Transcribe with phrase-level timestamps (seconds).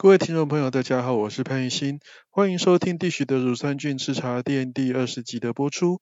[0.00, 1.98] 各位听众朋友，大家好，我是潘玉新，
[2.30, 6.00] 欢迎收听地许的乳酸菌吃茶店第二十集的播出。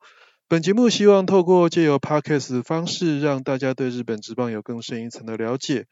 [0.49, 5.87] 本节目希望透过借由 podcast 方式，让大家对日本职棒有更深一层的了解。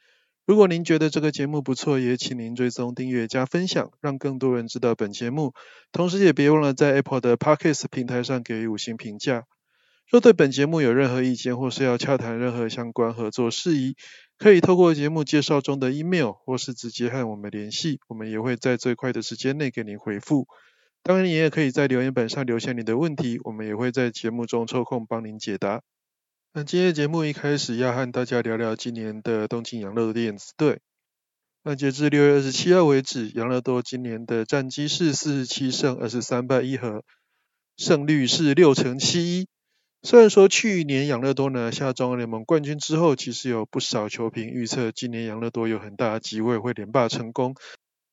[0.45, 5.55] 如果您觉得这个节目不错，也请您追踪、订阅、加分享，让更多人知道本节目。
[5.91, 9.45] 同时，也别忘了在 Apple 的 podcast 平台上给予五星评价。
[10.11, 13.97] 若对本节目有任何意见，或是要洽谈任何相关合作事宜，
[14.45, 20.49] 可以透过节目介绍中的 email，或是直接和我们联系，我们也会在最快的时间内给您回复。
[21.03, 25.81] 当然，你也可以在留言板上留下你的问题，我们也会在节目中抽空帮您解答。
[26.53, 30.83] 那今天节目一开始要和大家聊聊今年的东京养乐多电子队。
[31.63, 37.03] 那截至六月二十七号为止，养乐多今年的战绩是四十七胜二十三败一和，
[37.79, 39.49] 胜率是六成七一。
[40.07, 47.55] 虽然说去年养乐多呢下中央联盟冠军之后，其实有不少球评预测今年养乐多有很大的机会会连霸成功，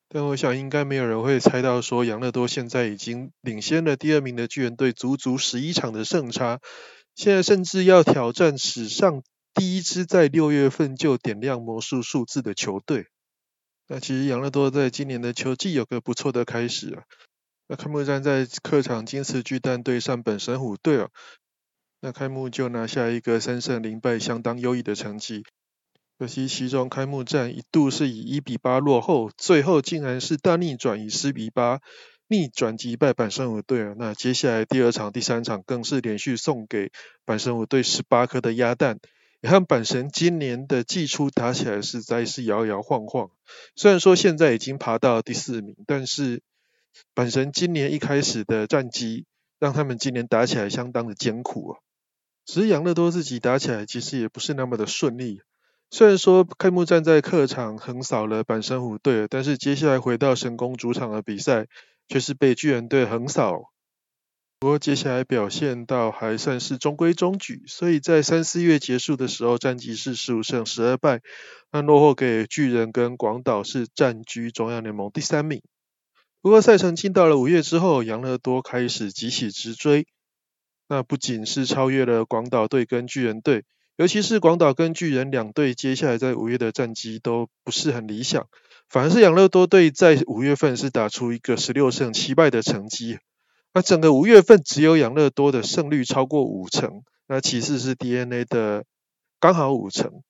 [0.08, 6.60] 但我想应该没有人会猜到说养乐多现在已经领先了第二名的巨人队足足十一场的胜差，
[7.14, 13.08] 现在甚至要挑战史上第一支在六月份就点亮魔术数字的球队。
[13.86, 17.04] 那其实养乐多在今年的球季有个不错的开始啊，
[17.68, 21.10] 那开幕战在客场金瓷巨蛋对上本神虎队啊。
[22.04, 25.44] 那开幕就拿下一个三胜零败，相当优异的成绩。
[26.18, 31.80] 可惜其中开幕战一度是以一比八落后，最后竟然是大逆转，以四比八
[32.26, 33.94] 逆转击败板神虎队啊！
[33.96, 36.90] 那接下来第二场、第三场更是连续送给
[37.24, 38.98] 板神虎队十八颗的鸭蛋，
[39.40, 43.30] 也和板神今年的季初打起来实在是摇摇晃晃。
[43.76, 46.42] 虽然说现在已经爬到第四名，但是
[47.14, 49.24] 板神今年一开始的战绩，
[49.60, 51.78] 让他们今年打起来相当的艰苦啊！
[52.44, 55.40] 只是养乐多自己打起来其实也不是那么的顺利。
[55.90, 61.66] 虽然说开幕战在客场横扫了板神虎队，但是接下来回到神宫主场的比赛
[62.08, 63.70] 却是被巨人队横扫。
[64.58, 71.20] 不过接下来表现倒还算是中规中矩，所以在三四月结束的时候战绩是十五胜十二败，
[71.72, 75.62] 那落后给巨人跟广岛是占据中央联盟第三名。
[76.40, 80.06] 不过赛程进到了五月之后，养乐多开始急起直追。
[80.92, 83.64] 那不仅是超越了广岛队跟巨人队，
[83.96, 88.46] 尤其是广岛跟巨人两队接下来在五月的战绩都不是很理想，
[88.90, 93.20] 反而是养乐多队在五月份是打出一个十六胜七败的成绩，
[93.72, 98.84] 那整个五月份只有养乐多的胜率超过五成，那其次是 DNA 的
[99.40, 100.22] 刚好五成，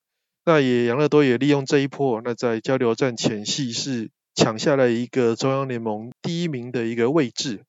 [0.45, 7.65] 那也养乐多也利用这一波，那在交流战前夕是抢下了一个中央联盟第一名的一个位置。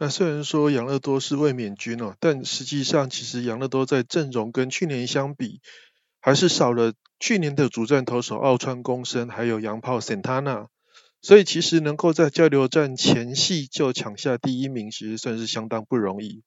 [0.00, 5.60] 那虽然说养乐多是卫冕军哦，但实际上其实养乐多在阵容跟去年相比，
[6.20, 10.68] 还是少了去年的主战投手奥川公生，还有洋炮 Santana，
[11.20, 16.44] 所以其实能够在交流战前夕就抢下第一名，其实算是相当不容易。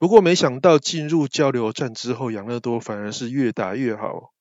[0.00, 4.32] 不过没想到进入交流战之后，养乐多反而是越打越好。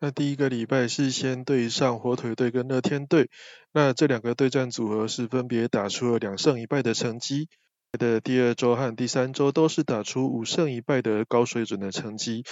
[0.00, 3.28] 那第一个礼拜是先对上火腿队跟乐天队，
[3.72, 7.50] 那这两个对战组合是分别打出了两胜一败的成绩。
[7.96, 12.44] 的第二周和第三周都是打出五胜一败的高水准的成绩，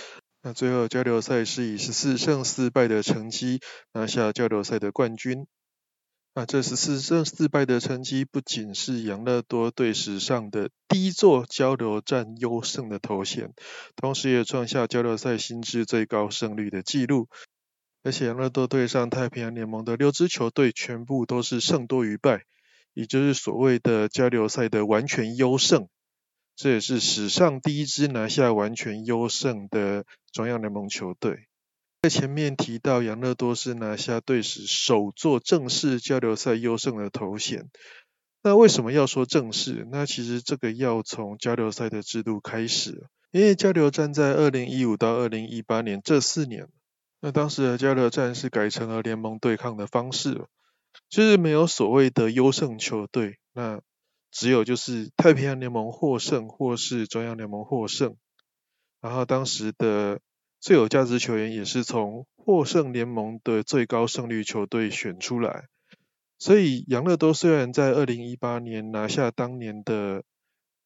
[0.42, 3.60] 那最后交流赛是以十四胜四败的成绩
[3.92, 5.46] 拿下交流赛的冠军。
[6.34, 13.52] 那这十四胜四败的成绩不仅是养乐多队史上的第一座交流战优胜的头衔，
[13.96, 17.28] 同时也创下交流赛新制最高胜率的纪录。
[18.02, 22.46] 而且养乐多队上太平洋联盟的六支球队全部都是胜多于败。
[22.94, 25.88] 也就是所谓的交流赛的完全优胜，
[26.56, 31.46] 这也是史上第一支拿下完全优胜的中央联盟球队。
[32.02, 37.70] 在前面提到，养乐多是拿下队史首座正式交流赛优胜的头衔。
[38.42, 39.86] 那为什么要说正式？
[39.92, 46.66] 那其实这个要从交流赛的制度开始，因为交流战在二零一五到二零一八年这四年，
[47.20, 50.44] 那当时的交流战是改成了联盟对抗的方式。
[51.08, 53.80] 就是没有所谓的优胜球队，那
[54.30, 58.16] 只有就是太平洋联盟获胜或是中央联盟获胜，
[59.00, 60.20] 然后当时的
[60.60, 65.66] 最有价值球员也是从获胜联盟的最高胜率球队选出来，
[66.38, 70.24] 所以杨乐多虽然在二零一八年拿下当年的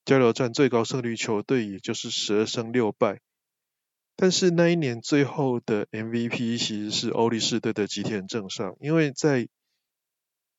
[0.05, 3.21] 交流战最高胜率球队，也就是十二胜六败，
[4.17, 9.49] 但是那一年最后的 MVP 其实是欧力士队的吉田正尚，因为在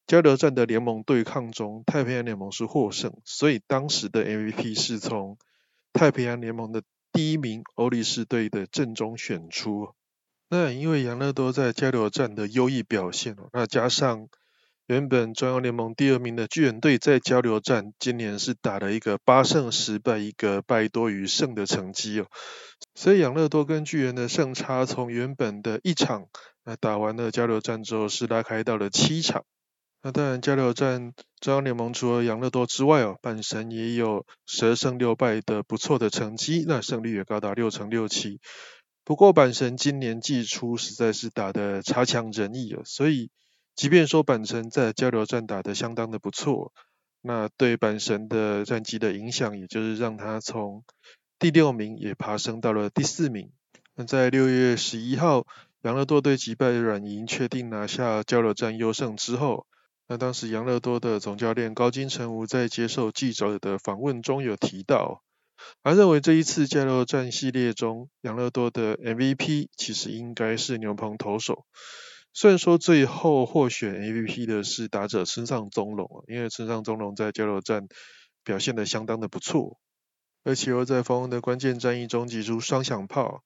[0.08, 5.38] 交流战的联盟对抗中，太平洋联盟是获胜，所以当时的 MVP 是从
[5.92, 6.82] 太平洋联盟的
[7.12, 9.90] 第一名欧力士队的阵中选出。
[10.50, 14.30] 那因为杨乐多在交流战的优异表现，那加上
[14.86, 22.28] 原本中央联盟第二名的巨人队在交流战今年是打了一个八胜十败，一个败多于胜的成绩哦。
[22.96, 26.28] 所以养乐多跟巨人的胜差从原本的一场，
[26.64, 29.44] 那打完了交流战之后是拉开到了七场。
[30.04, 38.40] 那当然交流战中央联盟除了养乐多之外哦，阪神也有十二胜六败的不错的成绩，那胜率也高达六成六七。
[39.04, 43.32] 不过阪神今年季初实在是打得差强人意哦，所以
[43.76, 46.74] 即便说阪神在交流战打得相当的不错，
[47.22, 50.84] 那对阪神的战绩的影响，也就是让他从
[51.40, 53.52] 第六名也爬升到了第四名。
[53.96, 55.46] 那在六月十一号，
[55.82, 59.66] 养乐多队击败软银，确定拿下交流战优胜之后，
[60.08, 65.22] 那当时养乐多的总教练高金城武在接受记者的访问中有提到。
[65.84, 71.66] 他认为这一次交流战系列中，养乐多的 MVP 其实应该是牛棚投手。
[72.32, 77.88] 虽然说最后获选 MVP 的是打者村上宗隆，因为村上宗隆在交流战
[78.44, 79.80] 表现的相当的不错，
[80.44, 83.44] 而且又在锋的关键战役中击出双响炮。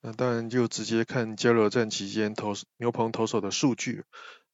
[0.00, 4.04] 那当然就直接看交流战期间投牛棚投手的数据。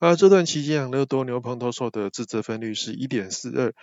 [0.01, 3.75] 而这段期间，养乐多牛棚投手的自责分率是一点四二。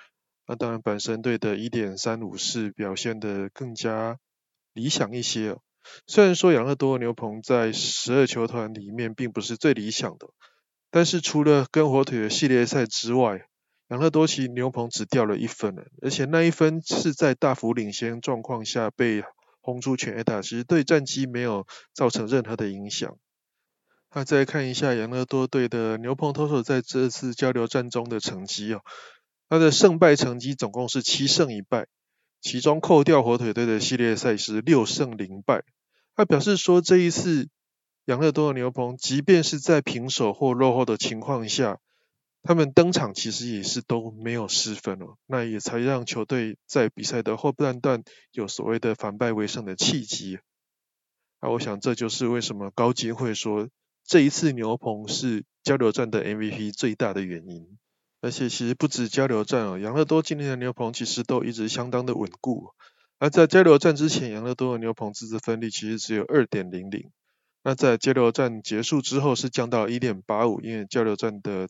[0.47, 4.17] 那当然，本身队的一点三五是表现的更加
[4.73, 5.57] 理想一些。
[6.07, 10.27] 虽然说养乐多牛棚在十二球团里面并不是最理想的，
[10.89, 13.45] 但是除了跟火腿的系列赛之外，
[13.89, 19.23] 养乐多其牛棚只掉了一分，而且那一分是在大幅领先状况下被
[19.61, 23.19] 轰出全 A 打，其实对战绩没有造成任何的影响。
[24.13, 28.81] 那再看一下养乐多队的牛棚投手在这次交流战中的成绩哦。
[29.49, 31.87] 他的胜败成绩总共是七胜一败，
[32.41, 35.63] 其中扣掉火腿队的系列赛是六胜零败。
[36.15, 37.47] 他表示说，这一次
[38.05, 41.79] 养乐多的牛棚，即便是在平手或落后的情况下，
[42.43, 50.39] 他们登场其实也是都没有失分哦，那也才让球队在比赛的后半段有所谓的反败为胜的契机。
[51.39, 53.69] 那我想这就是为什么高金会说，
[54.07, 57.77] 这一次牛棚是交流战的 MVP 最大的原因。
[58.21, 62.71] 而且其实不止交流战哦，养乐多今年的牛棚其实都一直相当的稳固。
[63.19, 67.11] 而在交流战之前，养乐多的牛棚自制分率其实只有二点零零。
[67.63, 71.67] 那在交流战结束之后是降到一点八五，因为交流战的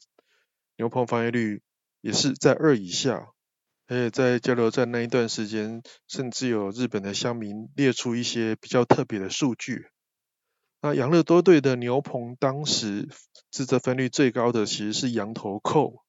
[0.77, 1.63] 牛棚防御率
[2.01, 3.29] 也是在二以下。
[3.87, 9.87] 而且在交流战那一段时间，甚至有日本的乡民列出一些比较特别的数据。
[10.81, 13.09] 那养乐多队的牛棚当时
[13.51, 16.03] 自责分率最高的其实是羊头扣。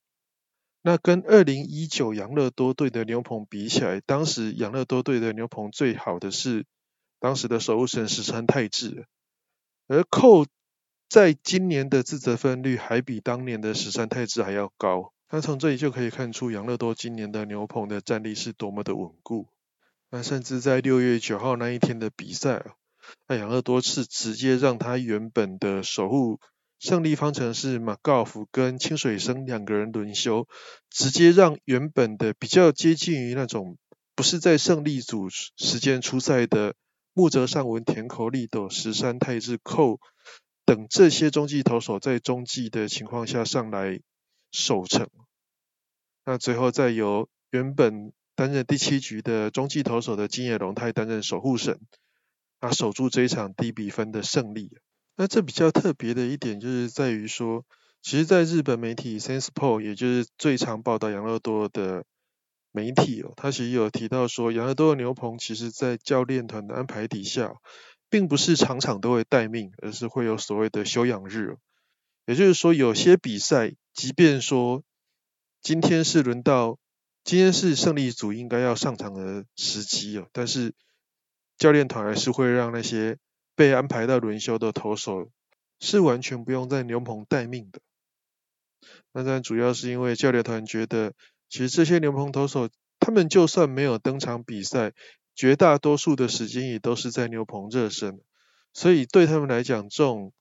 [0.83, 6.67] 那跟二零一九养乐多队的牛棚比起来，当时养乐多队的牛棚最好的是
[7.19, 9.07] 当时的守护神石川泰治，
[9.89, 10.47] 而扣
[11.09, 15.13] 在今年的自责分率还比当年的石川泰治还要高。
[15.31, 19.49] 那从这里就可以看出养乐多今年的牛棚的战力是多么的稳固。
[20.11, 22.65] 那甚至在六月九号那一天的比赛，
[23.27, 26.41] 那养乐多是直接让他原本的守护。
[26.81, 30.47] 胜利方程式马高夫跟清水生两个人轮休，
[30.91, 33.77] 直接让原本的比较接近于那种
[34.15, 36.77] 不是在胜利组时间出赛的
[37.15, 39.99] 木泽尚文、田口利斗、石山泰治、寇
[40.65, 44.01] 等这些中继投手在中继的情况下上来
[44.53, 45.11] 守城。
[46.25, 51.81] 那最后再由原本担任第七局的中继投手的金野龙太担任守护神，
[52.61, 54.71] 啊守住这一场低比分的胜利。
[55.17, 57.65] 那这比较特别的一点就是在于说，
[58.03, 62.05] 其实，在日本媒体 Sensepo，也就是最常报道养乐多的
[62.71, 67.55] 媒体哦，他其实有提到说，养乐多的牛棚其实在教练团的安排底下，
[68.09, 71.57] 并不是场场都会待命，而是会有所谓的休养日。
[72.27, 74.85] 也就是说，有些比赛，即便说
[75.61, 76.79] 今天是轮到，
[77.25, 80.75] 今天是胜利组应该要上场的时机哦，但是
[81.59, 83.19] 教练团还是会让那些。
[83.59, 85.33] 被安排到轮休的投手
[85.81, 87.81] 是完全不用在牛棚待命的。
[89.13, 91.13] 那当然主要是因为教练团觉得，
[91.49, 94.93] 其实这些牛棚投手，他们就算没有登场比赛，
[95.35, 98.21] 绝大多数的时间也都是在牛棚热身，
[98.73, 100.33] 所以对他们来讲，这种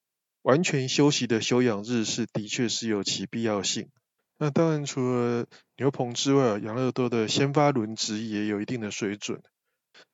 [0.43, 3.89] 完全休息的休养日是的确是有其必要性。
[4.37, 5.47] 那当然除了
[5.77, 9.41] 牛棚之外，养乐多的先发轮值也有一定的水准。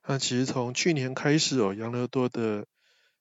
[0.06, 2.66] 那其实从去年开始哦，养乐多的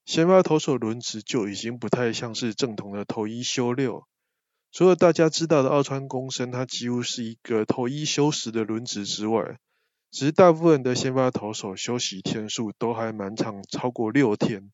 [0.05, 4.05] 先发投手轮值就已经不太像是正统的投一休六，
[4.71, 9.57] 除了大家知道的奥川公生，他几乎是一个投一休十的轮值之外，
[10.11, 14.71] 其实大部分的先发投手休息天数都还蛮长，超过六天。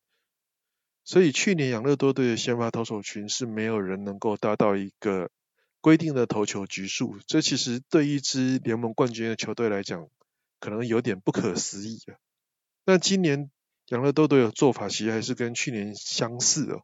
[1.04, 5.30] 所以去年养乐多队的先发投手群是没有人能够达到一个
[5.80, 10.08] 规定的投球局数，这其实对一支联盟冠军的球队来讲，
[10.60, 12.14] 可能有点不可思议啊。
[12.84, 13.50] 那今年
[13.88, 16.82] 养乐多队的做法其实还是跟去年相似哦。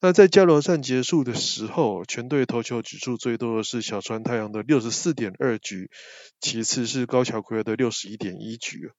[0.00, 5.92] 那在交流战结束的时候，全队投球局数最多的是小川太阳的六十四点二局，
[6.40, 8.90] 其次是高桥奎尔的六十一点一局。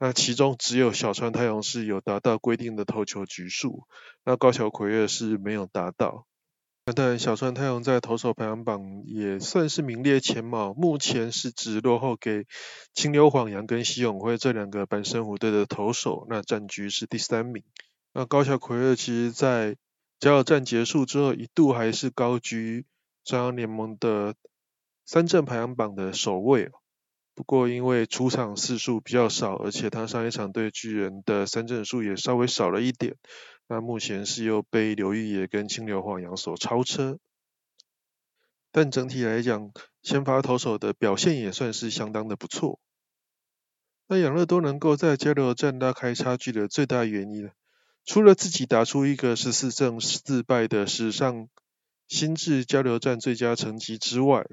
[0.00, 3.86] 那其中只有小川太阳是有达到规定的投球局数，
[4.24, 6.26] 那高桥奎尔是没有达到。
[6.84, 12.44] 那当然，小川太阳在投手排行榜也算是名列前茅，目前是只落后给
[12.92, 17.62] 清流晃洋跟西永辉这两个阪神虎队的投手，那战局是第三名。
[18.12, 19.76] 那高桥奎二其实在
[20.18, 22.84] 交流战结束之后，一度还是高居
[23.22, 24.34] 中央联盟的
[25.06, 26.72] 三振排行榜的首位。
[27.36, 33.14] 不过因为出场次数比较少，而且他上一场对巨人的三振数也稍微少了一点，
[33.72, 37.18] 那目前是又被刘玉野跟清流晃洋所超车。
[38.70, 42.78] 但整体来讲，先发投手的表现也算是相当的不错。
[44.08, 47.48] 那养乐多能够在交流战拉开差距的最大原因？
[48.04, 51.48] 除了自己打出一个十四胜四败的史上
[52.08, 54.44] 新制交流战最佳成绩之外，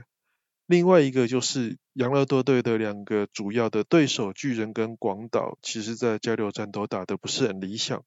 [0.66, 8.06] 另外一个就是养乐多队的两个主要的对手巨人跟广岛，其实在交流战都打得不是很理想，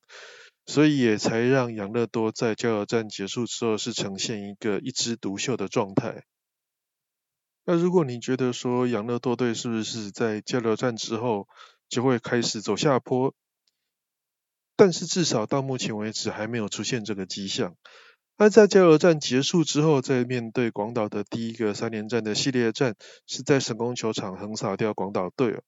[0.67, 6.25] 所以也才让养乐多在交流战结束之后是呈现一个一枝独秀的状态。
[7.65, 11.49] 那如果你觉得说养乐多队是不是在交流战之后
[11.89, 13.35] 就会开始走下坡？
[14.75, 17.77] 但是至少到目前为止还没有出现这个迹象。
[18.39, 25.63] 那在交流战结束之后，在面对广岛的第一个三连战的系列战，是在神宫球场横扫掉广岛队了。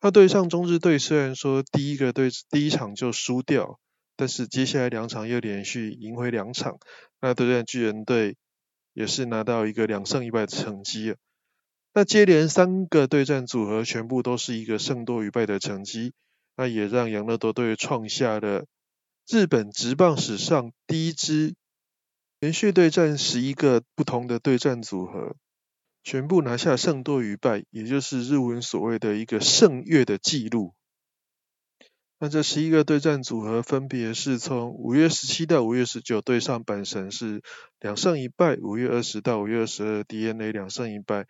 [0.00, 3.80] 那对上中日队，虽然说第一个对第一场就输掉，
[4.20, 6.78] 但是接下来两场又连续赢回两场。
[7.22, 8.36] 那对战巨人队
[8.92, 11.14] 也是拿到一个两胜一败的成绩。
[11.94, 16.12] 那接连三个对战组合全部都是一个胜多于败的成绩。
[16.54, 18.66] 那也让养乐多队创下了
[19.26, 21.54] 日本职棒史上第一支
[22.40, 25.34] 连续对战十一个不同的对战组合，
[26.04, 30.74] 全部拿下胜多于败，也就是日文所谓的一个胜月的记录。
[32.22, 37.40] 那这十一个对战组合分别是从五月十七到五月十九对上阪神是
[37.80, 41.26] 两胜一败，五月二十到五月二十二 DNA 两胜一败。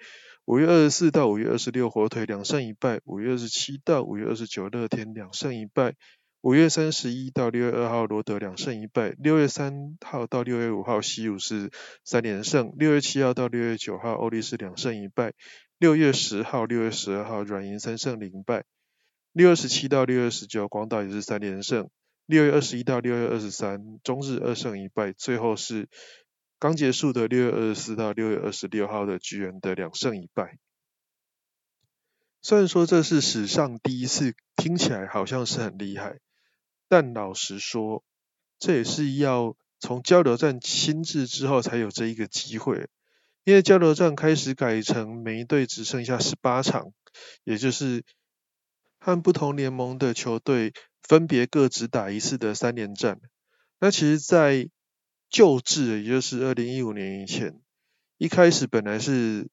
[0.47, 5.92] 五月二十四到五月二十六，火腿两胜一败；五月二十七到五月二十九，乐天两胜一败；
[6.40, 11.70] 五月三十一到六月二号，罗德两胜一败；六月三号到六月五号，西武是
[12.04, 15.30] 三连胜；六月七号到六月九号，欧力士两胜一败；
[15.78, 18.62] 六月十号、六月十二号，软银三胜零败；
[19.32, 21.87] 六月十七到六月十九，广岛也是三连胜；
[22.26, 25.88] 六月二十一到六月二十三，中日二胜一败；最后是。
[26.62, 30.58] 刚结束的六月二十四到六月二十六号的巨人的两胜一败，
[32.42, 36.18] 虽然说这是史上第一次，听起来好像是很厉害，
[36.87, 38.04] 但老实说，
[38.58, 42.90] 这也是要从交流战亲自之后才有这一个机会，
[43.44, 46.92] 因为交流战开始改成每一队只剩下十八场，
[47.42, 48.04] 也就是
[49.00, 53.19] 和不同联盟的球队分别各只打一次的三连战。
[53.80, 54.69] 那其实，在
[55.30, 57.61] 旧制，也就是二零一五年以前，
[58.19, 59.49] 一开始本来是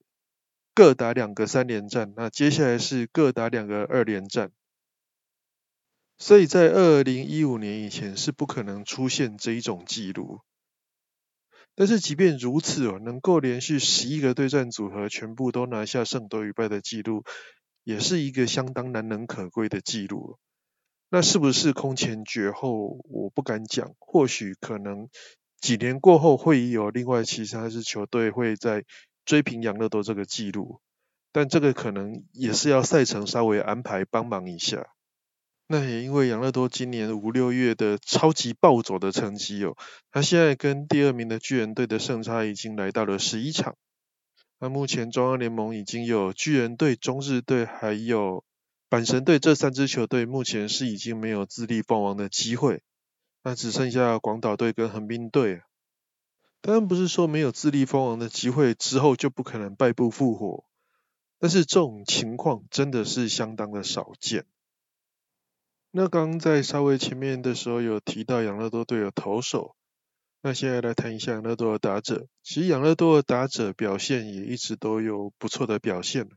[0.75, 4.51] 各打两个三连战，那接下来是各打两个二连战，
[6.17, 10.41] 所以在二零一五年以前是不可能出现这一种记录。
[11.73, 17.23] 但是即便如此哦，能够连续十一个对战组合全部都拿下胜多于败的记录，
[17.87, 20.37] 也是一个相当难能可贵的记录。
[21.09, 22.99] 那是不是空前绝后？
[23.05, 25.07] 我不敢讲，或许可能。
[25.61, 28.83] 几年过后会有另外其他支球队会在
[29.23, 30.81] 追平养乐多这个记录，
[31.31, 34.89] 但这个可能也是要赛程稍微安排帮忙一下。
[35.67, 39.77] 那也因为养乐多今年五六月的超级暴走的成绩哦，
[40.11, 43.77] 他现在跟第二名的巨人队的胜差已经来到了十一场。
[44.59, 48.43] 那目前中央联盟已经有巨人队、中日队还有
[48.89, 52.81] 阪神队这三支球队，目前是已经没有自立封王的机会。
[53.43, 55.61] 那只剩下广岛队跟横滨队，
[56.59, 60.65] 当然不是说没有自立封王的机会，之后就不可能败部复活，
[61.39, 64.45] 但是这种情况真的是相当的少见。
[65.91, 69.75] 那刚在稍微前面的时候有提到养乐多队有投手，
[70.47, 72.25] 那现在来谈一下养乐多的打者。
[72.41, 76.29] 其实养乐多的打者表现也一直都有不错的表现。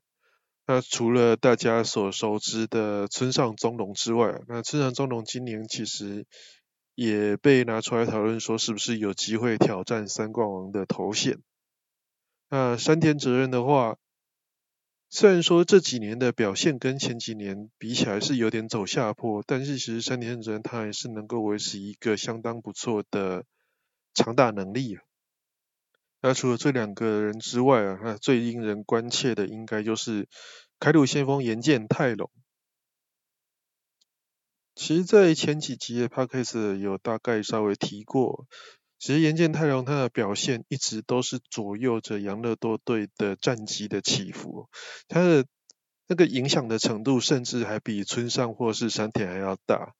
[0.66, 6.26] 那除了大家所熟知的村上宗隆之外，那村上宗隆今年其实。
[6.96, 11.38] 也被拿出来讨论，说是不是有机会挑战三冠王的头衔。
[12.50, 13.96] 那山田哲人的话，
[15.08, 23.46] 虽然说这几年的表现跟前几年比起来是有点走下坡，但是其实山田哲人他还是能够维持一个相当不错的
[24.14, 24.98] 强大能力。
[26.22, 30.28] 那除了这两个人之外啊，那最令人关切的应该就是
[30.78, 32.30] 开路先锋岩见泰隆。
[34.74, 38.46] 其实，在前几集的 podcast 有大概稍微提过，
[38.98, 44.68] 其实岩见太郎他的表现一直都是左右着杨乐多队的战绩的起伏，
[45.08, 45.46] 他的
[46.06, 49.94] 那个影响的程度甚至还比村上或是山田还要大。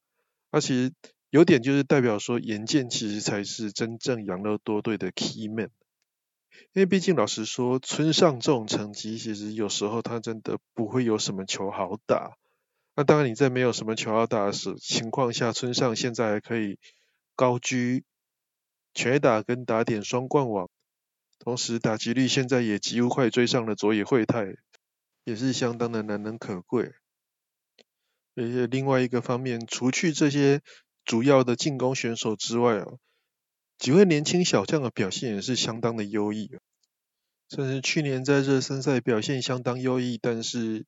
[0.49, 0.91] 而且
[1.31, 5.71] 有点就是代表说，岩见其实才是真正养乐多队的 key man，
[6.73, 12.35] 因为毕竟老实说，村上这种成绩其实有时候他真的不会有什么球好打。
[12.97, 16.77] 那当然，你在没有什么球要打的时情况下，村上现在还可以
[17.37, 18.03] 高居
[18.93, 20.69] 全打跟打点双冠王，
[21.39, 24.53] 同时打击率现在也几乎快追上了佐野惠太，
[25.23, 26.91] 也是相当的难能可贵。
[28.35, 30.61] 而且另外一个方面，除去这些
[31.05, 32.99] 主要的进攻选手之外哦，
[33.77, 36.51] 几位年轻小将的表现也是相当的优异，
[37.49, 40.85] 甚至去年在热身赛表现相当优异，但是。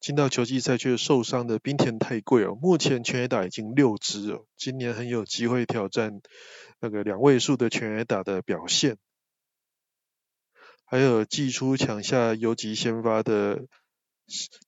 [0.00, 6.22] 进到球季赛却受伤的冰田太贵哦，目前全垒打已经六支哦，今年很有机会挑战
[6.80, 8.96] 那个两位数的全垒打的表现。
[10.86, 13.66] 还有季初抢下游击先发的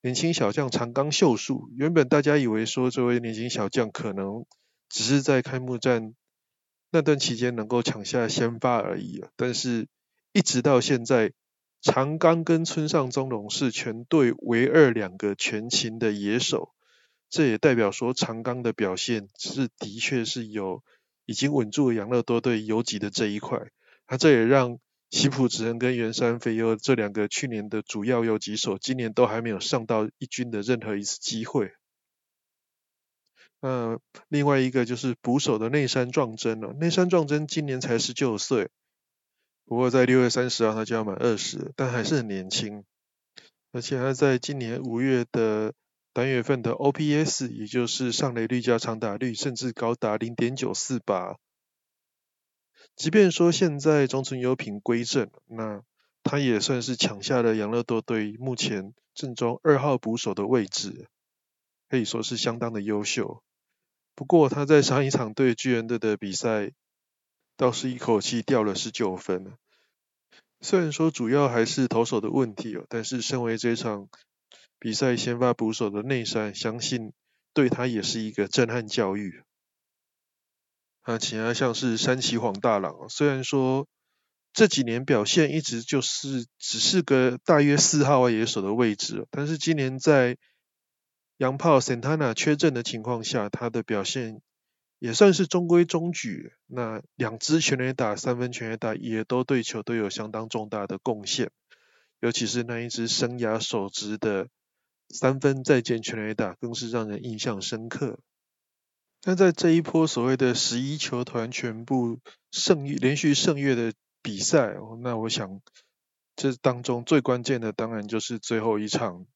[0.01, 4.45] 年轻小将长冈秀树，原本大家以为说这位年轻小将可能
[4.89, 6.15] 只是在开幕战
[6.91, 9.89] 那段期间能够抢下先发而已但是
[10.33, 11.33] 一直到现在。
[11.85, 16.73] 长冈跟村上宗隆是全队唯二两个全勤的野手，
[17.29, 20.85] 这也代表说长冈的表现是的确是有
[21.27, 23.59] 已经稳住养乐多队游击的这一块。
[24.09, 24.79] 那这也让
[25.13, 31.75] 西普直人跟原山飞优这两个去年的主要游击手，今年都还没有上到一军的任何一次机会。
[33.61, 38.71] 那另外一个就是捕手的内山壮真了，内山壮真今年才十九岁。
[39.67, 42.83] 不过在六月三十号，他就要满二十，但还是很年轻。
[43.71, 45.75] 而且他在今年五月的
[46.15, 51.37] 单月份的 OPS，也就是上垒率加长打率，甚至高达零点九四八。
[52.97, 55.83] 即便说现在中村优平归正，那
[56.23, 61.09] 他也算是抢下了养乐多队目前正中二号捕手的位置，
[61.89, 63.43] 可以说是相当的优秀。
[64.15, 66.73] 不过他在上一场对巨人队的比赛。
[67.55, 69.53] 倒是一口气掉了十九分
[70.63, 74.09] 虽然说主要还是投手的问题哦，但是身为这场
[74.79, 77.13] 比赛先发捕手的内山，相信
[77.53, 79.43] 对他也是一个震撼教育。
[81.03, 83.87] 啊，其他像是山崎晃大郎，虽然说
[84.53, 90.37] 这几年表现一直就是只是个大约四号野手的位置，但是今年在
[91.37, 94.41] 洋炮 Santana 缺阵的情况下，他的表现。
[95.05, 101.51] 也算是中规中矩，那两支全垒打、三分全垒打也都对球队有相当重大的贡献，
[102.21, 104.47] 尤其是那一支生涯首支的
[105.09, 108.21] 三分再见全垒打，更是让人印象深刻。
[109.25, 112.19] 那在这一波所谓的十一球团全部
[112.51, 115.61] 胜连续胜月的比赛，那我想
[116.35, 119.27] 这当中最关键的当然就是最后一场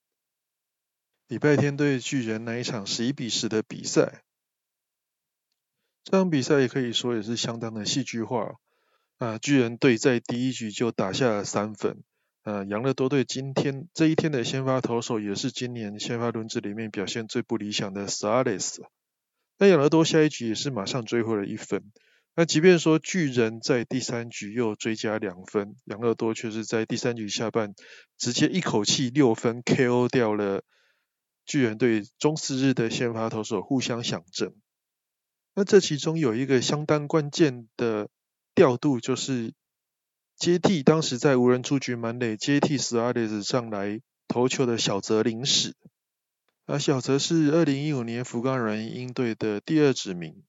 [1.29, 4.22] 礼拜天对巨人那一场十一比十的比赛。
[6.03, 8.57] 这场比赛也可以说也是相当的戏剧化
[9.18, 9.38] 啊！
[9.38, 12.03] 巨人队在第一局就打下了三分。
[12.44, 18.85] 呃，养乐多队今天这一天的先发投手也是今年先发轮值里面表现最不理想的 s a r e s
[19.58, 21.90] 那养乐多下一局也是马上追回了一分。
[22.34, 27.74] 那即便说巨人在第三局又追加两分，养乐多却是在第三局下半
[28.18, 30.62] 直接一口气六分 KO 掉了
[31.46, 34.54] 巨人队中四日的先发投手互相响阵。
[35.54, 38.10] 那这其中有一个相当关键的
[38.54, 39.54] 调度，就是
[40.36, 45.74] 接替当时在无人出局满垒接替斯阿列斯上来投球的小泽林史。
[46.68, 50.42] 而，小泽是二零一五年福冈软鹰队的第二指名。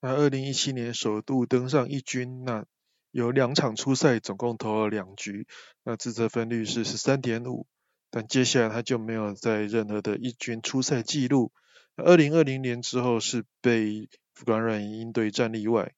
[0.00, 2.64] 那二零一七年首度登上一军，那
[3.10, 5.48] 有两场初赛，总共投了两局，
[5.82, 7.66] 那自责分率是十三点五。
[8.10, 11.52] 但接下来他就没有在任何的一军初赛记录。
[11.96, 15.94] 二零二零年之后是被福冈软鹰队战例外，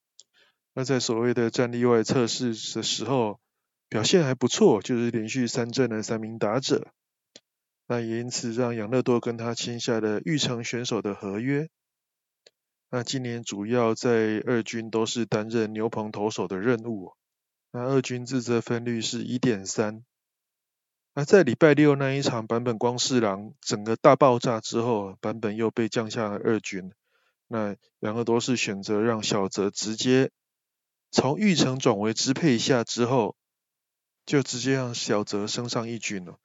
[0.72, 3.38] 那在所谓的战例外测试的时候
[3.90, 6.90] 表现还不错，就是连续三阵的三名打者，
[7.90, 11.68] 那也因此让养乐多跟他签下了玉成选手的合约。
[12.88, 17.14] 那今年主要在二军都是担任牛棚投手的任务。
[17.72, 20.05] 那二军自责分率是一点三。
[21.14, 26.92] 而在礼拜六那一场版本光四郎整个大爆炸之后，版本又被降下了二军。
[27.48, 30.31] 那杨乐多是选择让小泽直接
[31.11, 33.35] 从玉成转为支配下之后，
[34.26, 36.38] 就直接让小泽升上一军了。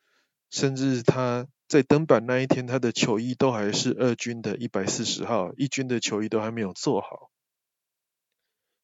[0.56, 7.30] 甚至他在登板那一天，他的球衣都还是二军的一百四十号，一军的球衣都还没有做好。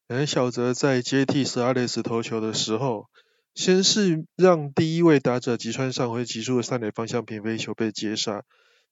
[0.10, 3.10] 而小泽在接替斯阿雷斯投球的时候，
[3.56, 8.44] 先是让第一位打者吉川上回击出的三垒方向平飞球被接杀，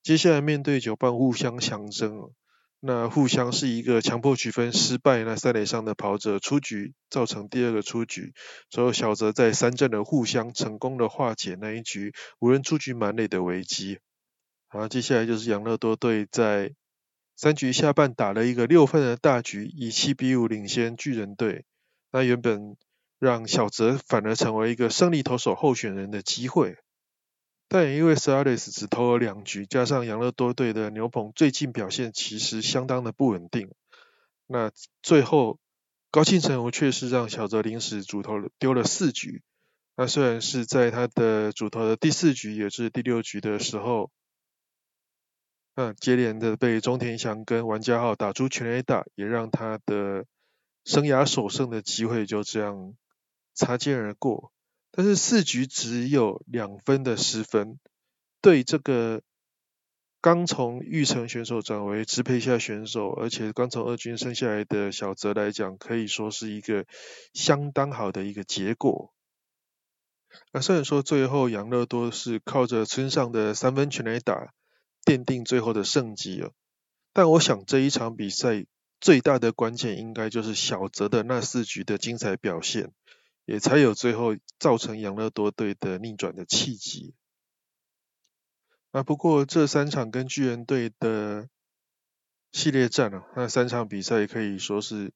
[0.02, 2.32] 接下来面对九棒互相强争，
[2.80, 8.34] 那互相是一个强迫取分失败，那三垒上的跑者出局，造成第二个出局，
[8.70, 14.00] 最后小泽在三阵的互相成功的化解那一局无人出局满垒的危机。
[14.68, 16.74] 好，接下来就是养乐多队在
[17.36, 21.65] 三局下半打了一个六分的大局，以七比五领先巨人队。
[22.12, 22.78] 那原本。
[23.22, 26.78] 让小泽反而成为一个胜利投手候选人的机会，
[27.70, 33.72] 但也因为 s a r i s 只投了两局，加上养乐多队的牛棚最近表现其实相当的不稳定，
[34.48, 35.60] 那最后
[36.12, 39.44] 高庆成我却是让小泽临时主投丢了四局，
[39.96, 44.12] 那虽然是在他的主投的第四局，也是第六局的时候，
[45.76, 50.26] 嗯，接连的被中田翔跟玩家号打出全垒打，也让他的
[50.84, 52.96] 生涯首胜的机会就这样。
[53.56, 54.54] 擦肩而过，
[54.91, 57.80] 但是四局只有两分的失分，
[58.41, 59.21] 对这个
[60.21, 66.86] 刚从玉成选手转为支配下选手，而且刚从二军升下来的小泽来讲，可以说是一个
[67.34, 69.13] 相当好的一个结果。
[70.52, 74.54] 那虽然说最后杨乐多是靠着村上的三分全垒打
[75.06, 76.52] 奠定最后的胜绩了，
[77.13, 78.65] 但我想这一场比赛
[78.99, 82.91] 最大的关键应该就是小泽的那四局的精彩表现。
[83.50, 87.16] 也才有最后造成养乐多队的逆转的契机。
[88.92, 91.50] 啊，不过这三场跟巨人队的
[92.52, 95.12] 系列战啊，那三场比赛可以说是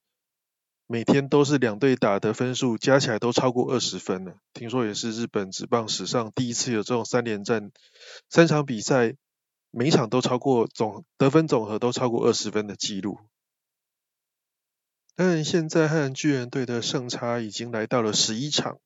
[0.88, 4.36] 每天都是两队打的分数加起来都超过二十分了。
[4.52, 7.72] 听说也是日本职棒史上第一次有这种三连战，
[8.30, 9.16] 三场比赛
[9.70, 13.20] 每场都超过总得分总和都超过二十分的记录。
[15.16, 18.80] 但现在和巨人队的胜差已经来到了十一场，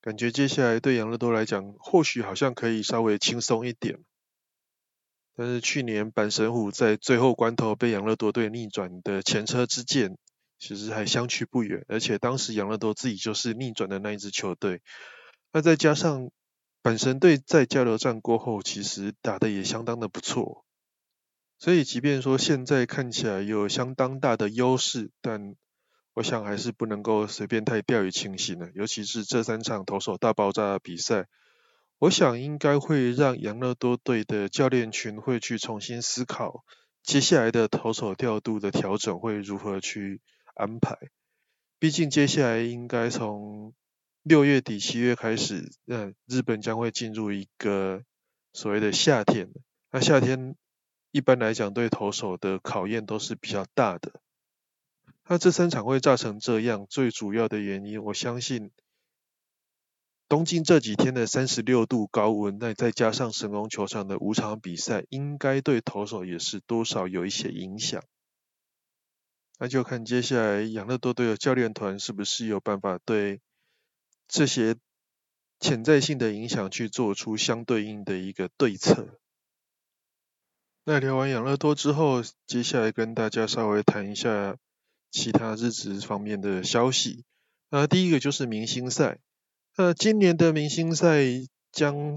[0.00, 3.98] 感觉接下来对养乐多来讲，或许好像可以稍微轻松一点。
[5.34, 10.16] 但是去年板神虎在最后关头被养乐多队逆转的前车之鉴，
[10.58, 11.84] 其实还相去不远。
[11.88, 14.82] 而且当时养乐多自己就是逆转的那一支球队，
[15.52, 16.30] 那再加上
[16.80, 20.64] 板神队在交流战过后，其实打的也相当的不错。
[21.60, 25.56] 所以，即便说现在看起来有相当大的优势，但
[26.14, 28.70] 我想还是不能够随便太掉以轻心了。
[28.74, 31.26] 尤其是这三场投手大爆炸的比赛，
[31.98, 36.64] 我想应该会让养乐多队的教练群会去重新思考
[37.02, 40.20] 接下来的投手调度的调整会如何去
[40.54, 40.96] 安排。
[41.80, 43.74] 毕竟接下来应该从
[44.22, 48.04] 六月底七月开始，嗯，日本将会进入一个
[48.52, 49.50] 所谓的夏天。
[49.90, 50.54] 那夏天。
[51.18, 54.20] 一般来讲，对投手的考验都是比较大的。
[55.26, 58.70] 那这三场会炸成这样，最主要的原因，我相信
[60.28, 68.00] 东京这几天的三十六度高温，那再加上神宫球场的五场比赛，应该对投手也是多少有一些影响。
[69.58, 73.40] 那就看接下来养乐多队的教练团是不是有办法对
[74.28, 74.76] 这些
[75.58, 79.18] 潜在性的影响去做出相对应的一个对策。
[80.90, 84.56] 那聊完养乐多之后，接下来跟大家稍微谈一下
[85.10, 87.26] 其他日职方面的消息。
[87.68, 89.18] 那第一个就是明星赛。
[89.76, 91.24] 那今年的明星赛
[91.72, 92.16] 将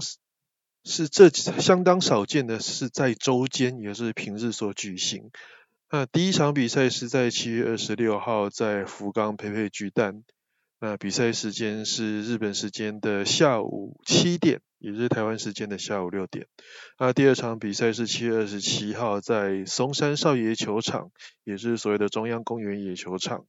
[0.84, 5.30] 是这相当少见的，是在周间，也是平日所举行。
[5.90, 10.24] 那第一场比赛是在七月二十六号在福冈培培巨蛋。
[10.80, 14.62] 那比赛时间是日本时间的下午七点。
[14.82, 16.48] 也是台湾时间的下午六点。
[16.98, 21.12] 那第二场比赛是七月二十七号在松山少爷球场，
[21.44, 23.46] 也是所谓的中央公园野球场。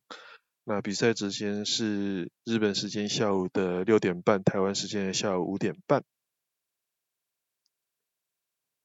[0.64, 6.04] 那比赛时间是日本时间下午的六点半，台湾时间的下午五点半。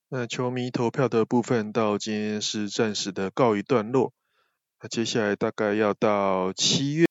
[0.09, 4.15] 那球迷投票的部分到今天是暂时的告一段落。
[4.81, 7.07] 那接下来大概要到七月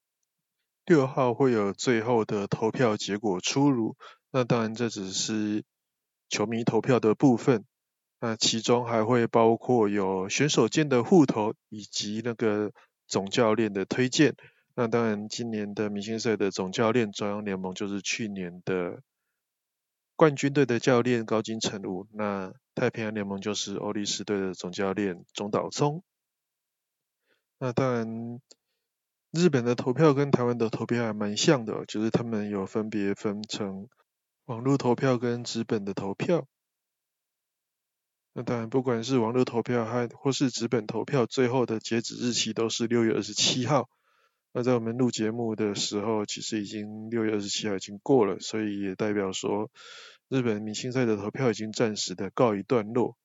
[0.83, 3.95] 六号会有最后的投票结果出炉。
[4.31, 5.63] 那当然，这只是
[6.29, 7.65] 球迷投票的部分。
[8.19, 12.71] 那其中还会包括有选手间的互投，以及那个
[13.07, 14.35] 总教练的推荐，
[14.73, 19.03] 那当然，今年的明星赛的总教练中央联盟就是去年的
[20.15, 26.03] 冠军队的教练高金成武，那太平洋联盟就是欧力士队的总教练中岛聪。
[27.59, 28.41] 那当然，
[29.31, 33.87] 日本的投票跟台湾的投票还蛮像的，就是他们有分别分成
[34.47, 36.47] 网络投票跟纸本的投票。
[38.31, 43.89] 那当然，不管是网络投票还或是纸本投票，最后的截止日期都是六月二十七号。
[44.53, 49.69] 那在我们录节目的时候，其实已经六月二十七号已经过了，所以也代表说
[50.29, 53.17] 日本明星赛的投票已经暂时的告一段落。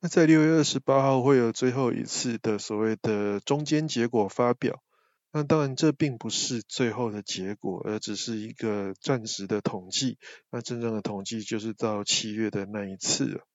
[0.00, 4.82] 那在六月二十八号会有最后一次的所谓的中间结果发表。
[5.36, 10.16] 那当然这并不是最后的结果，而只是一个暂时的统计。
[10.50, 13.46] 那真正的统计就是到七月的那一次了。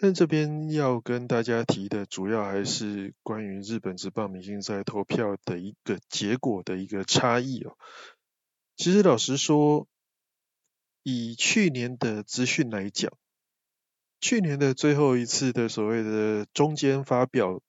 [0.00, 7.78] 但这边要跟大家提的，主要还是关于日本职棒明星赛投票的一个结果的一个差异哦。
[8.76, 9.86] 其实老实说，
[11.04, 13.12] 以去年的资讯来讲，
[14.20, 17.62] 去年的最后一次的所谓的中间发表，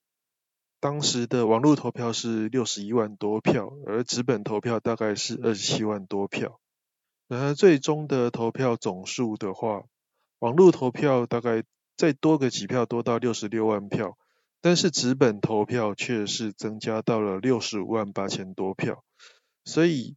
[0.80, 6.60] 当时的网络投票是六十一万多票，而纸本投票大概是二十七万多票。
[7.28, 9.84] 然而最终的投票总数的话，
[10.40, 11.63] 网络投票大概。
[11.98, 14.20] 再多个几票，多到六十六万票，
[14.62, 19.04] 但是纸本投票却是增加到了六十五万八千多票，
[19.66, 20.16] 所以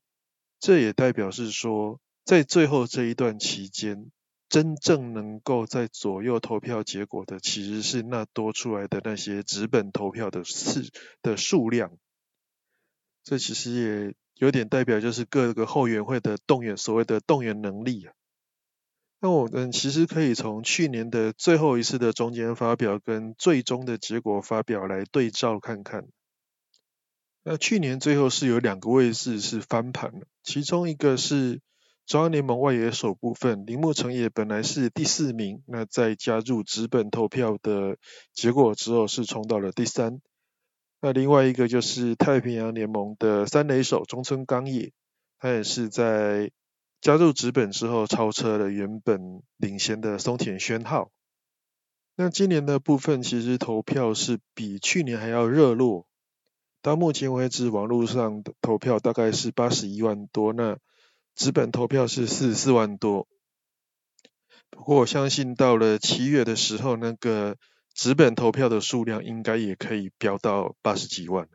[0.59, 4.11] 这也代表是说，在最后这一段期间，
[4.51, 10.91] 真正能够在左右投票结果的，其实是那多出来的那些纸本投票的次
[11.23, 11.97] 的数量，
[13.23, 18.09] 这其实也有点代表就是各个后援会的动员，所谓的动员能力。
[19.21, 26.09] 那我们其实可以从去年的最后一次的中间发表跟最终的结果发表来对照看看。
[27.45, 31.61] 那去年最后是有两个位置是翻盘了，其中一个是
[32.11, 37.99] 中央联盟外野手部分，铃木成也本来是第四名，那在加入直本投票的
[38.33, 40.21] 结果之后是冲到了第三。
[41.01, 44.91] 那另外一个就是太平洋联盟的三垒手中村刚也，
[45.39, 46.51] 他也是在。
[47.01, 51.13] 加入直本之后，超车了原本领先的松田宣浩。
[52.17, 56.09] 那今年的部分，其实投票是比去年还要热络。
[56.83, 60.77] 到目前为止，网络上的投票大概是八十一万多，那
[61.41, 63.27] 纸本投票是四十四万多。
[64.69, 67.57] 不过我相信到了七月的时候，那个
[67.95, 71.49] 纸本投票的数量应该也可以飙到八十几万。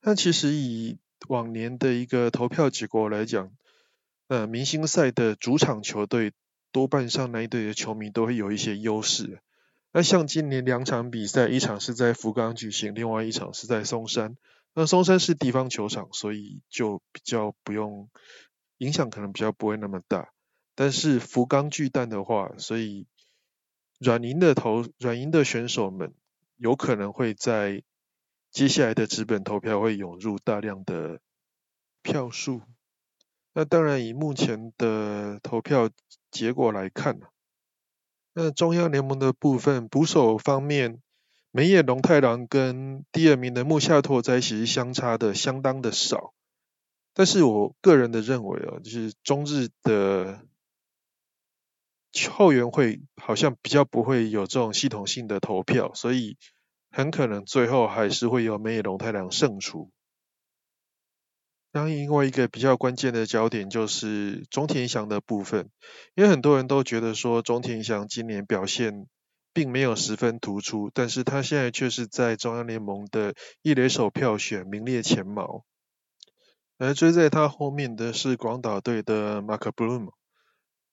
[0.00, 0.96] 那其实以
[1.28, 3.52] 往年的一个投票结果来讲，
[4.28, 6.32] 呃明星赛的主场球队
[6.72, 9.42] 多半上那一队的球迷都会有一些优势。
[9.92, 14.38] 那像今年两场比赛，一场是在福冈举行，另外一场是在松山。
[14.74, 18.08] 那松山是地方球场，所以就比较不用
[18.78, 20.32] 影响，可能比较不会那么大。
[20.74, 23.06] 但是福冈巨蛋的话，所以
[24.00, 26.14] 软银的投软银的选手们
[26.56, 27.82] 有可能会在
[28.50, 31.20] 接下来的资本投票会涌入大量的
[32.02, 32.62] 票数。
[33.52, 35.90] 那当然，以目前的投票
[36.30, 37.20] 结果来看
[38.32, 41.02] 那中央联盟的部分捕手方面，
[41.54, 46.32] 梅野龙太郎跟第二名的木下拓哉其实相差的相当的少。
[47.12, 50.40] 但是我个人的认为啊，就是中日的
[52.30, 56.38] 后援会好像比较不会有这种系统性的投票，所以
[56.90, 59.90] 很可能最后还是会由梅野龙太郎胜出。
[61.70, 65.68] 当然，另外一个比较关键的焦点就是中田翔的部分，
[66.14, 69.06] 因为很多人都觉得说中田翔今年表现
[69.52, 75.64] 并没有十分突出，但是他现在却是在中央联盟的一垒手票选名列前茅，
[76.78, 80.14] 而追在他后面的是广岛队的马克布鲁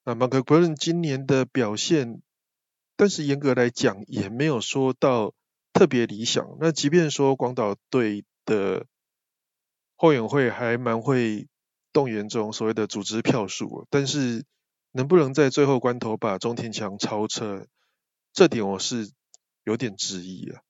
[0.03, 2.21] 那马克布鲁今年的表现，
[2.95, 5.33] 但是严格来讲也没有说到
[5.73, 6.57] 特别理想。
[6.59, 8.85] 那即便说广岛队的
[9.95, 11.47] 后援会还蛮会
[11.93, 14.45] 动员这种所谓的组织票数，但是
[14.91, 17.67] 能不能在最后关头把中田强超车，
[18.33, 19.11] 这点我是
[19.63, 20.61] 有点质疑啊。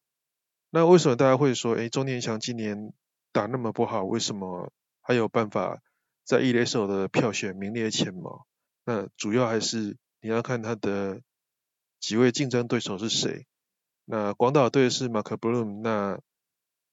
[0.69, 2.93] 那为什么大家会说，哎，中田强今年
[3.31, 5.81] 打那么不好，为什么还有办法
[6.23, 8.45] 在一垒手的票选名列前茅？
[8.85, 11.21] 那主要还是你要看他的
[11.99, 13.45] 几位竞争对手是谁。
[14.05, 16.19] 那广岛队是马克布鲁那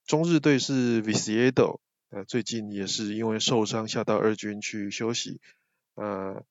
[0.05, 1.81] 中日队是 v i c i e d o。
[2.11, 5.41] 呃，最近也是因为受伤下到二军去休息。
[5.97, 6.45] 呃，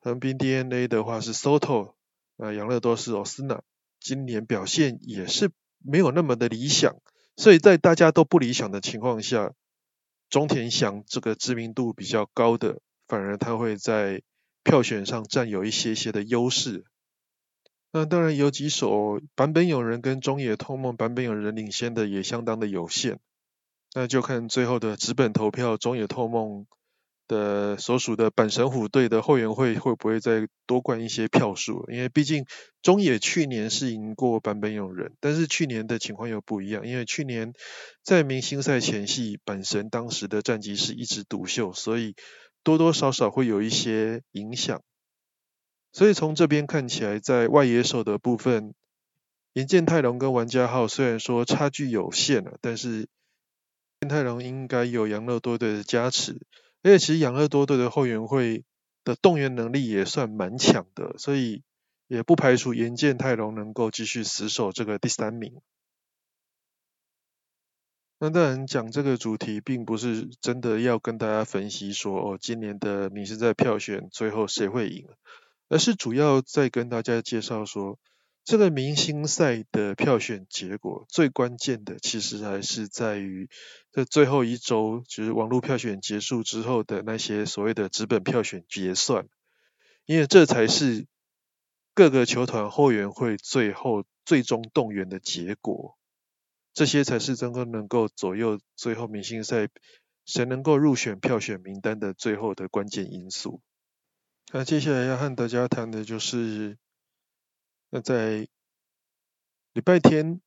[0.00, 1.94] 横滨 DNA 的话是 Soto，
[2.36, 3.60] 呃，养乐多是 Osuna，
[4.00, 6.96] 今年表现也是没有那么的理想，
[7.36, 9.52] 所以在大家都不理想的情况下，
[10.28, 14.22] 中田翔这个知名度比较高的，反而他会在
[14.64, 16.84] 票选上占有一些些的优势。
[17.92, 23.20] 那当然有几首版本有人跟中野透梦版本有人领先的也相当的有限，
[23.94, 26.66] 那就看最后的纸本投票中野透梦。
[27.26, 31.84] 的所属的阪神虎队的后援会会不会再多灌一些票数？
[31.90, 32.44] 因为毕竟
[32.82, 37.52] 中野去年是赢过坂本勇人，但是去年的情况又不一样，因为去年
[38.02, 42.14] 在明星赛前夕，阪神当时的战绩是一枝独秀，所以
[42.62, 44.82] 多多少少会有一些影响。
[45.92, 48.74] 所以从这边看起来，在外野手的部分，
[49.52, 53.08] 岩见太郎跟玩家号虽然说差距有限了，但是
[54.00, 56.40] 健太郎应该有杨乐多队的加持。
[56.84, 58.62] 而且其实养乐多队的后援会
[59.04, 61.62] 的动员能力也算蛮强的，所以
[62.06, 65.62] 也不排除岩见泰隆能够继续死守这个第三名。
[68.18, 75.08] 那当然讲这个主题，并不是真的要跟大家分析说哦，今年的明星赛票选最后谁会赢，
[75.68, 77.98] 而是主要在跟大家介绍说。
[78.44, 83.48] 这个明星赛的票选结果最关键的，其实还是在于
[83.90, 89.26] 这最后一周，就是网络票选结束之后的那些所谓的纸本票选结算，
[90.04, 91.06] 因为这才是
[91.94, 95.96] 各个球团后援会最后最终动员的结果，
[96.74, 99.70] 这些才是真正能够左右最后明星赛
[100.26, 103.62] 谁能够入选票选名单的最后的关键因素。
[104.52, 106.76] 那接下来要和大家谈的就是。
[107.94, 108.48] 那在
[109.72, 110.40] 礼拜天，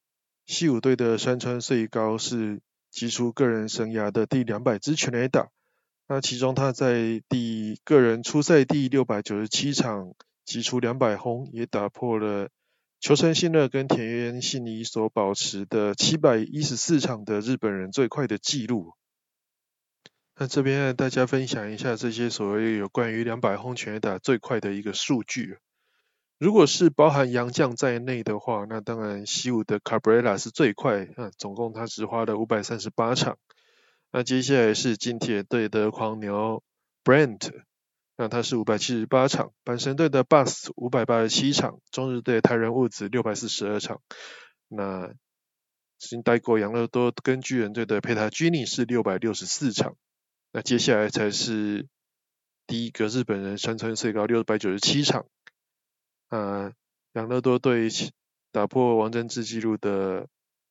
[0.45, 2.59] 西武队的山川穗高是
[2.91, 5.49] 击出个人生涯的第两百支全垒打。
[6.09, 12.49] 那其中他在第个人初赛第六百九十七场击出两百轰，也打破了
[12.99, 18.91] 球城信乐跟田园信一所保持的七百一十四场的日本人最快的纪录。
[20.35, 25.59] 那这边和大家分享一下这些所谓有关于两百轰全垒打最快的一个数据。
[26.39, 33.39] 如果是包含杨将在内的话，那当然西武的 Cabrera 是最快，啊，总共他只花了五百三十八场。
[34.11, 36.63] 那接下来是金铁队的狂牛
[37.03, 37.63] Brent，
[38.15, 39.51] 那他是五百七十八场。
[39.65, 44.01] 阪神队的 Bus 五百八十七场，中日队泰仁物子六百四十二场。
[44.67, 45.11] 那
[45.97, 49.95] 新待过养乐多跟巨人队的佩塔居尼是六百六十四场。
[50.51, 51.87] 那接下来才是
[52.67, 55.25] 第一个日本人山川最高六百九十七场。
[56.29, 56.73] 呃，
[57.13, 57.89] 养乐多队
[58.51, 60.27] 打破王贞治纪录的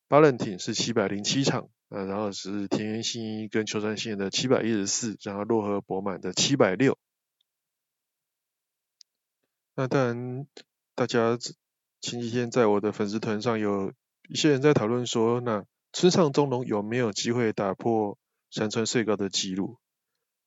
[0.07, 6.97] 巴伦廷是七百零七场，呃，然后是田园新一跟秋山信的七百一十四，然后洛河博满的七百六。
[9.75, 10.47] 那当然，
[10.95, 11.37] 大家
[12.01, 13.93] 前几天在我的粉丝团上有
[14.29, 18.17] 一些人在讨论说，那村上中龙有没有机会打破
[18.49, 19.77] 山川最高的纪录？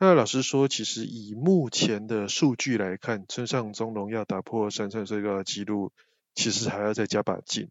[0.02, 5.92] 那老实说，其实以目前的数据来看，村上中龙要打破山川最高的纪录，
[6.34, 7.68] 其实还要再加把劲。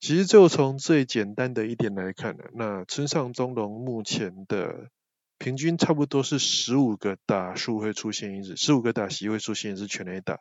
[0.00, 4.88] 其实就从最简单的一点来看，那村上中龙目前的
[5.36, 10.40] 平均差不多是十五个打数会出现一支，十五个打席会出现一支全垒打。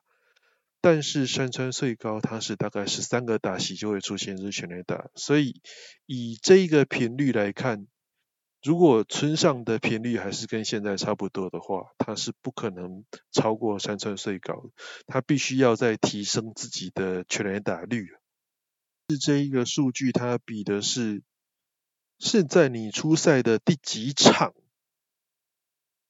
[0.80, 5.60] 但是山川最高它是大概十三个打席就会出现一支全垒打，所以
[6.06, 7.88] 以这一个频率来看。
[8.64, 14.70] 如果村上的频率还是跟现在差不多的话，他是不可能超过山川穗高，
[15.06, 18.08] 他必须要再提升自己的全垒打率。
[19.10, 21.24] 是这一个数据，它比的是
[22.20, 24.54] 是在你出赛的第几场，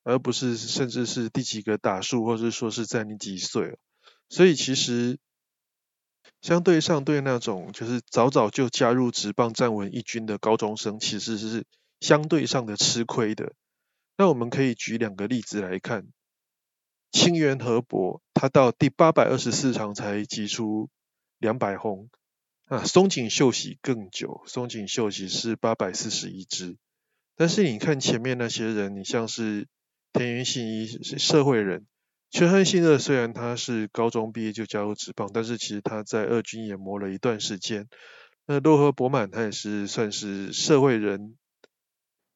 [0.04, 3.80] 而不是甚至是第几个打数，或者说是在你几岁。
[4.30, 5.18] 所以其实
[6.40, 11.66] 相对上对那种就是早早就加入职棒站稳一军的高中生，其实是。
[12.04, 13.54] 相对上的吃亏的，
[14.18, 16.10] 那我们可以举两个例子来看。
[17.14, 20.90] 清源和博，他到第八百二十四场才击出
[21.38, 22.10] 两百轰，
[22.66, 26.76] 啊，松井秀喜更久，松井秀喜是八百四十一支。
[27.38, 29.70] 但是你看前面那些人，你像是
[30.12, 31.86] 田园信一是社会人，
[32.30, 37.88] 全汉信二虽然他是高中毕业就加入职棒，但是其实他在二军也磨了一段时间。
[38.46, 41.38] 那洛河博满他也是算是社会人。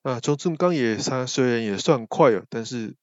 [0.04, 2.96] 啊，周正刚也他虽然也算快了，但是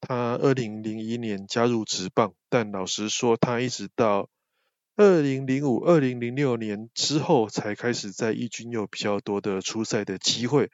[0.00, 4.28] 他二零零一年加入职棒，但老实说，他一直到
[4.96, 10.72] 二零零五、二零零六年之后才开始在一军有比较多的出赛的机会，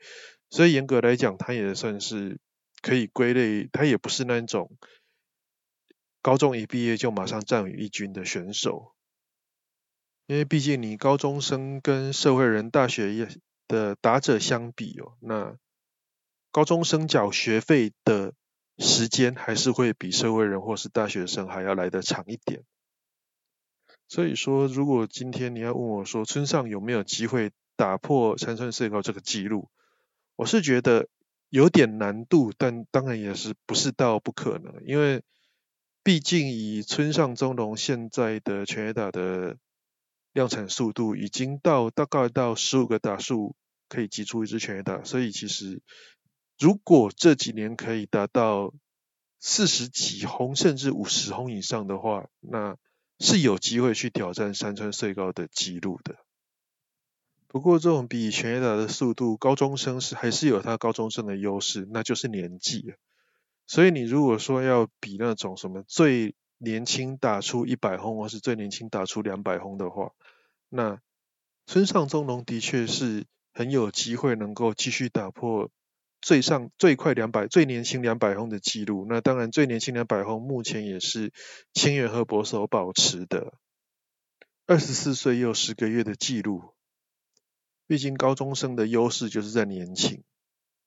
[0.48, 2.38] 所以严格来讲，他也算是
[2.80, 4.70] 可以归类，他也不是那种
[6.22, 8.94] 高中一毕业就马上站稳一军的选手，
[10.26, 13.28] 因为毕竟你高中生跟社会人大学也
[13.68, 15.56] 的打者相比哦，那
[16.54, 18.32] 高中生缴学费的
[18.78, 22.62] 时间还是会比社会人或是大学生还要来得长一点。
[24.06, 29.68] 所以说，如果今天你要问我说村上有没有机会打破三川最高这个记录，
[30.36, 31.08] 我是觉得
[31.48, 35.24] 有点难度，但当然也是不是到不可能，因为
[36.04, 39.56] 毕竟以村上中龙现在的全垒打的
[40.32, 43.56] 量产速度，已经到大概到十五个打数
[43.88, 45.82] 可以击出一支全垒打，所以其实
[46.64, 48.72] 如果这几年可以达到
[49.38, 52.78] 四十几轰甚至五十轰以上的话，那
[53.18, 56.16] 是有机会去挑战山川最高的纪录的。
[57.48, 62.94] 不过这种比全垒打的速度，高中生是还是有他高中生的优势，那就是年纪。
[63.66, 70.12] 所以你如果说要比那种什么最年轻打出一百轰，或是最年轻打出两百轰的话，
[70.70, 70.98] 那
[71.66, 75.70] 村上中隆的确是很有机会能够继续打破
[76.24, 79.04] 最上最快两百最年轻两百轰的记录。
[79.06, 81.34] 那当然最年轻两百轰目前也是
[81.74, 83.52] 清源和博所保持的
[84.66, 86.72] 二十四岁又十个月的记录。
[87.86, 90.22] 毕竟高中生的优势就是在年轻，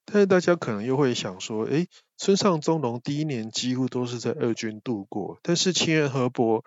[0.04, 1.86] 但是大家可能又会想说，诶，
[2.16, 6.64] 村上中龙第一年几乎都是在二军度过，但是清源和博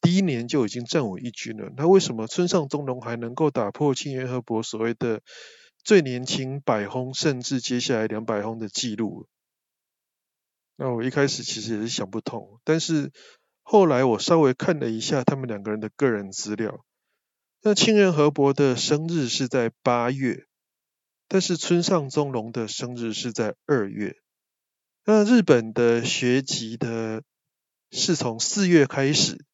[0.00, 5.22] 第一年就已经站稳一军了，那为什么村上中龙还能够打破清源和博所谓的
[5.84, 9.26] 最年轻百轰，甚至接下来两百轰的记录？
[10.76, 13.12] 那我一开始其实也是想不通，但是
[13.62, 16.84] 后来我稍微看了一下他们两个人的个人资料。
[17.62, 20.46] 那清源和博的生日是在八月，
[21.28, 24.16] 但是村上宗隆的生日是在二月。
[25.04, 27.22] 那日本的学籍的
[27.90, 29.44] 是从四月开始，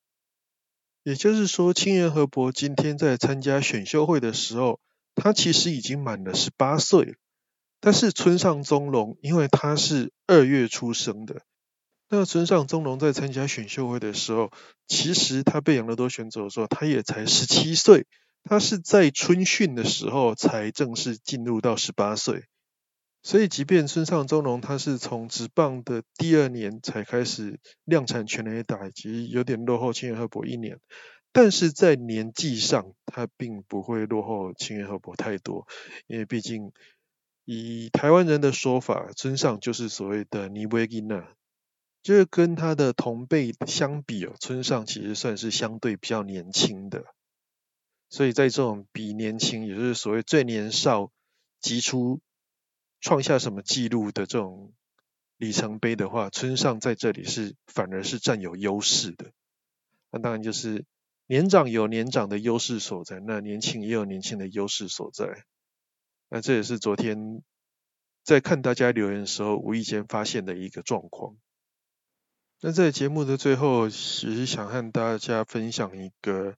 [1.02, 4.80] 也就是说，清源和博今天在参加选秀会的时候，
[5.20, 7.16] 他其实已经满了十八岁。
[7.80, 11.42] 但是村上宗隆因为他是二月出生的。
[12.08, 14.50] 那村上宗隆在参加选秀会的时候，
[14.88, 18.06] 其实他被养乐多选走的时候，他也才十七岁。
[18.44, 22.44] 他是在春训的时候才正式进入到十八岁。
[23.22, 30.78] 所以，即便村上宗隆他是从职棒的第二年才开始量产全垒打，其实有点落后青源和博一年，
[31.32, 35.66] 但是在年纪上，他并不会落后青源和博太多，
[36.06, 36.72] 因为毕竟
[37.44, 41.34] 以台湾人的说法，村上就是所谓的尼维吉纳。
[42.00, 47.04] 就是跟他的同辈相比哦，村上其实算是相对比较年轻的，
[48.08, 51.10] 所以在这种比年轻，也就是所谓最年少
[51.60, 52.20] 击出
[53.00, 54.72] 创下什么记录的这种
[55.36, 59.32] 里程碑的话，村上在这里是反而是占有优势的。
[60.10, 60.86] 那当然就是
[61.28, 65.44] 年长有年长的优势所在，那年轻也有年轻的优势所在。
[66.30, 67.42] 那这也是昨天
[68.24, 71.36] 在看大家留言的时候无意间发现的一个状况。
[72.62, 76.56] 那在节目的最后，其实想和大家分享一个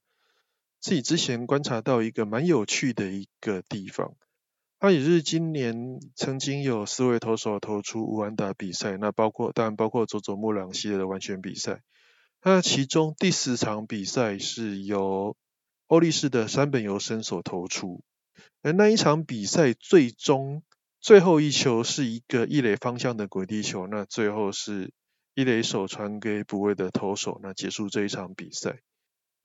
[0.78, 4.14] 自己之前观察到一个蛮有趣的一个地方。
[4.78, 11.82] 它也是今年曾经有四位投手投出五安打比赛，那包括当然包括佐佐木朗系列的完全比赛。
[12.42, 15.36] 那其中第四场比赛是由
[15.86, 18.02] 欧力士的山本由生所投出，
[18.62, 20.62] 而那一场比赛最终
[21.00, 24.92] 最后一球是一个一垒方向的滚地球，那最后是。
[25.36, 28.80] 一垒手传给补位的投手，那结束这一场比赛。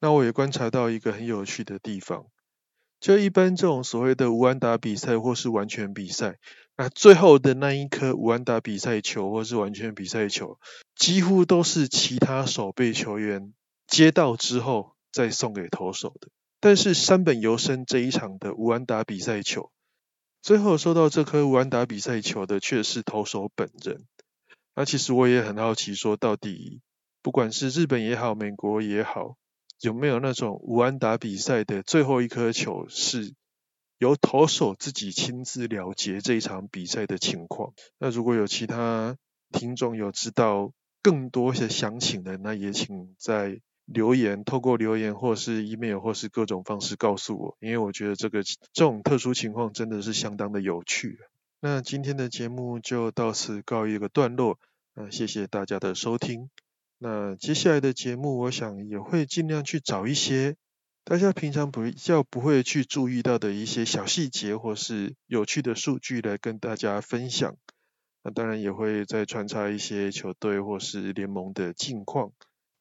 [0.02, 2.26] 那我也观察到一个很有趣的地方，
[3.06, 6.40] 就一般这种所谓的无安打比赛或是完全比赛，
[6.76, 10.58] 那最后的那一颗无安打比赛球或是完全比赛球，
[10.96, 13.54] 几乎都是其他守备球员
[13.86, 16.30] 接到之后再送给投手的。
[16.60, 19.70] 但是山本由生这一场的无安打比赛球，
[20.42, 24.04] 最后收到这颗无安打比赛球的却是投手本人。
[24.74, 26.82] 那其实我也很好奇，说到底，
[27.22, 29.38] 不管是日本也好，美国也好，
[29.82, 33.34] 有没有那种武安打比赛的最后一颗球是
[33.98, 37.74] 由投手自己亲自了结这一场比赛的情况？
[37.98, 39.18] 那如果有其他
[39.52, 40.72] 听众有知道
[41.02, 51.20] 更多一些详情的，那也请在留言，透过留言或是 email 或是各种方式告诉我，因为我觉得这个这种特殊情况真的是相当的有趣。
[51.60, 54.60] 那今天的节目就到此告一个段落，
[54.94, 56.50] 那谢谢大家的收听。
[57.08, 57.70] 那接下。
[57.70, 60.56] 来的节目我想也会尽量去找一些
[61.04, 67.58] 大家平常不较不会去注意到的一些小细节或是有趣的数据来跟大家分享。
[68.24, 72.32] 那当然也会再穿插一些球队或是联盟的近况。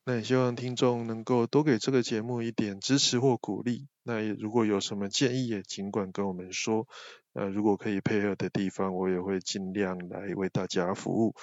[0.06, 3.88] 那也希望听众能够多给这个节目一点支持或鼓励。
[4.04, 6.88] 那如果有什么建议也尽管跟我们说
[7.34, 11.34] 呃如果可以配合的地方我也会尽量来为大家服务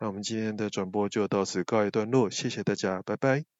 [0.00, 3.59] 那我们今天的转播就到此告一段落谢谢大家拜拜。